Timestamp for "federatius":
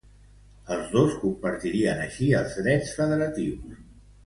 3.03-3.81